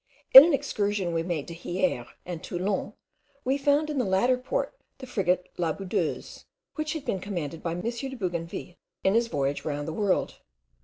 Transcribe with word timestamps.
In 0.33 0.43
an 0.43 0.51
excursion 0.51 1.13
we 1.13 1.21
made 1.21 1.47
to 1.47 1.53
Hyeres 1.53 2.07
and 2.25 2.43
Toulon, 2.43 2.93
we 3.45 3.55
found 3.59 3.87
in 3.87 3.99
the 3.99 4.03
latter 4.03 4.35
port 4.35 4.73
the 4.97 5.05
frigate 5.05 5.49
la 5.59 5.73
Boudeuse, 5.73 6.45
which 6.73 6.93
had 6.93 7.05
been 7.05 7.19
commanded 7.19 7.61
by 7.61 7.73
M. 7.73 7.81
de 7.83 8.15
Bougainville, 8.15 8.73
in 9.03 9.13
his 9.13 9.27
voyage 9.27 9.63
round 9.63 9.87
the 9.87 9.93
world. 9.93 10.39